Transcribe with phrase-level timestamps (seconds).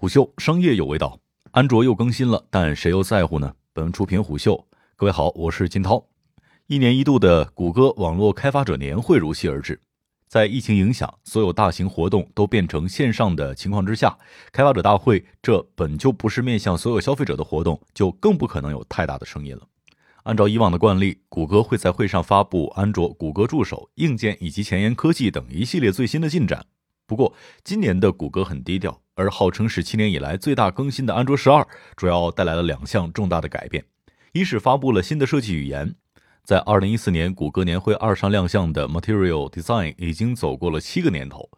[0.00, 1.20] 虎嗅商业有味道，
[1.50, 3.54] 安卓又更新了，但谁又在乎呢？
[3.74, 6.02] 本文出品虎嗅，各位好，我是金涛。
[6.68, 9.78] 一年一度的谷歌网络开发者年会如期而至，
[10.26, 14.16] 在疫情影响，所有大型活动都变成线上的情况之下，
[14.50, 19.68] 开发者大会这本就不是面向所有消费者的活动，就更不可能有太大的声音了。
[20.22, 26.64] 按照以往的惯例，谷歌会在会上发布安卓、谷歌助手硬件以及前沿科技等一系列最新的进展。
[27.04, 33.84] 不过，今年的谷歌很低调，而号称是七年以来最大更新的安卓十二，主要带来了两项重大的改变：
[34.32, 35.94] 一是发布了新的设计语言，
[36.42, 41.50] 在二零一四年谷歌年会二上亮相的 Material Design 已经走过了七个年头，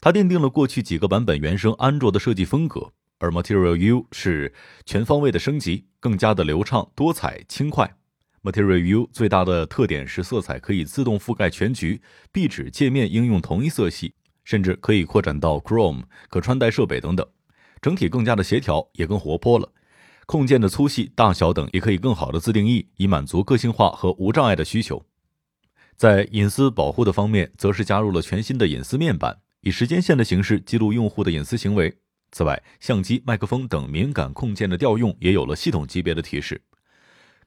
[0.00, 4.54] 它奠定了过去几个版本原生安卓的设计风格，而 Material U 是
[4.86, 7.92] 全方位的升级，更加的流畅、多彩、轻快。
[8.44, 14.14] Material U 最大的特点是色彩可以自动覆盖全局，壁纸界面应用同一色系。
[14.44, 17.26] 甚至可以扩展到 Chrome、可穿戴设备等等，
[17.80, 19.72] 整体更加的协调，也更活泼了。
[20.26, 25.04] 控件的粗细、大小等也可以更好的自定义，以满足个性化和无障碍的需求。
[25.96, 31.98] 在隐私保护的方面，则是加入了全新的隐私面板，以时间线的形式记录用户的隐私行为。
[32.32, 36.62] 此外，相机、麦克风等敏感控件的调用也有了系统级别的提示。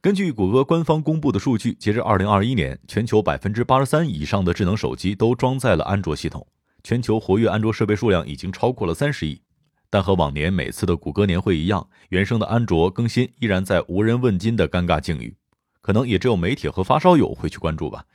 [0.02, 6.46] 根据谷歌官方公布的数据，截至2021年，全球83%以上的智能手机都装载了安卓系统。
[6.84, 9.42] 全球活跃安卓设备数量已经超过了三十亿，
[9.90, 15.34] 但和往年每次的谷歌年会一样，原生的安卓更新依然在无人问津的尴尬境遇，
[15.80, 18.06] 可能也只有媒体和发烧友会去关注吧。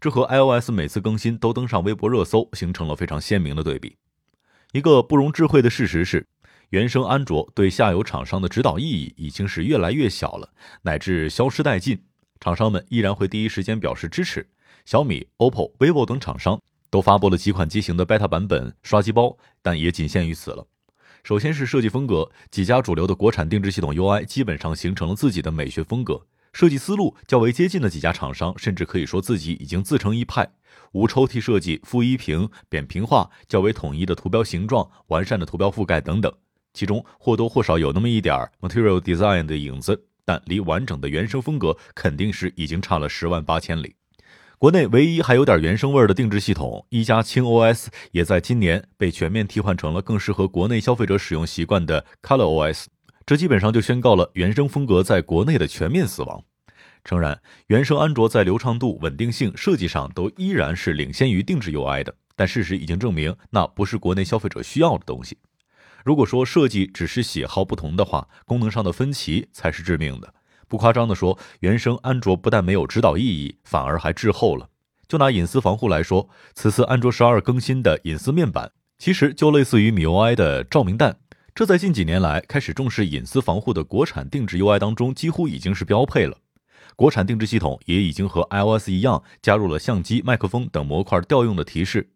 [0.00, 3.96] 这和 iOS 每次更新都登上微博热搜形成了非常鲜明的对比。
[4.72, 6.26] 一个不容置喙的事实是，
[6.70, 12.02] 原生安卓对下游厂商的指导意义已经是越来越小了，乃至消失殆尽。
[12.40, 14.46] 厂商们依然会第一时间表示支持，
[14.84, 16.60] 小米、OPPO、vivo 等厂商。
[16.90, 20.66] 都发布了几款机型的 beta 版本刷机包，但也仅限于此了。
[21.22, 30.48] 首先是设计风格，几家主流的国产定制系统 UI 基本上形成了自己的美学风格，设计思路较为接近的几家厂商，甚至可以说自己已经自成一派。
[30.92, 36.32] 无抽屉设计、负一屏、扁平化、较为统一的图标形状、完善的图标覆盖等等，
[36.72, 43.96] 其中或多或少有那么一点 Material Design 的影子，但离完整的原生风格肯定是已经差了十万八千里。
[44.58, 52.86] 国内唯一还有点原生味儿的定制系统一加轻 OS，也在今年被全面替换成了更适合国内消费者使用习惯的 ColorOS，
[53.26, 56.42] 这基本上就宣告了原生风格在国内的全面死亡。
[57.04, 65.36] 诚然，原生安卓在流畅度、稳定性、设计上都依然是领先于定制 UI 的，但事实已经证明，那不是国内消费者需要的东西。
[66.02, 70.32] 如果说设计只是喜好不同的话，功能上的分歧才是致命的。
[70.68, 74.68] 不夸张地说，原生安卓不但没有指导意义，反而还滞后了。
[75.06, 81.16] 就拿隐私防护来说，此次安卓十二更新的隐私面板，其实就类似于米 UI 的照明弹。
[81.54, 86.38] 这在近几年来开始重视隐私防护的国产定制 UI 当中，几乎已经是标配了。
[86.96, 92.10] 国产定制系统也已经和 iOS 一样，加入了相机、麦克风等模块调用的提示。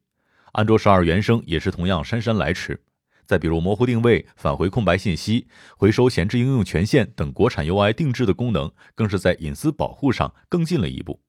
[0.52, 2.82] 安卓十二原生也是同样姗姗来迟。
[3.30, 5.46] 再比如模糊定位、返回空白信息、
[5.76, 11.20] 回收闲置应用权限等国产 UI 定制的功能，更是在隐私保护上更进了一步。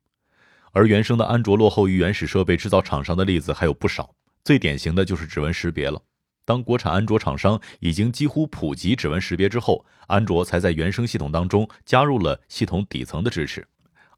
[0.71, 6.01] 而原生的安卓落后于原始设备制造厂商的例子还有不少，最典型的就是指纹识别了。
[6.43, 13.63] 当国产安卓厂商已经几乎普及指纹识别之后，安卓才在原生系统当中加入了系统底层的支持。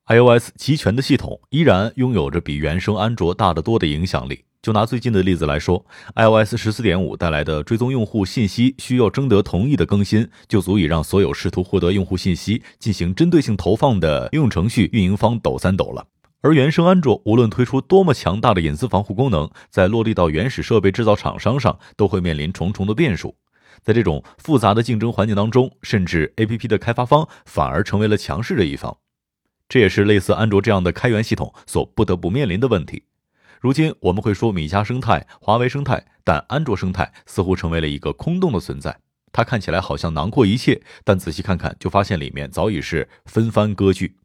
[0.08, 4.46] iOS 齐全的系统依然拥有着比原生安卓大得多的影响力。
[4.64, 5.86] 就拿最近的例子来说
[6.16, 16.08] ，iOS 十四点五带来的追踪用户信息需要征得同意的更新，就足以让所有试图获得用户信息进行针对性投放的应用程序运营方抖三抖了。
[16.40, 23.36] 而原生安卓无论推出多么强大的隐私防护功能，在落地到原始设备制造厂商上，都会面临重重的变数。
[23.82, 28.96] 在这种复杂的竞争环境当中，甚至 APP 的开发方反而成为了强势的一方。
[29.68, 33.04] 这也是类似安卓这样的开源系统所不得不面临的问题。
[33.64, 39.00] 如今我们会说米家生态、华为生态，但安卓生态似乎成为了一个空洞的存在。
[39.32, 44.18] 它看起来好像囊括一切，但仔细看看就发现里面早已是纷繁割据。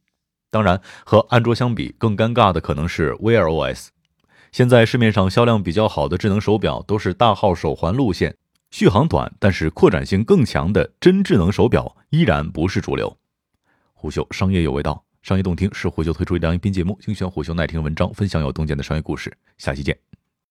[0.50, 3.90] 当然，和安卓相比，更尴尬的可能是 Wear OS。
[4.50, 8.34] 现在市面上销量比较好的智能手表都是大号手环路线，
[8.72, 13.16] 续航短但是扩展性更强的真智能手表依然不是主流。
[13.94, 15.04] 虎嗅商业有味道。
[15.28, 19.30] 商业洞听是虎嗅推出一档音频节目，精选虎嗅耐听文章，分享有洞见的商业故事。
[19.58, 19.94] 下期见。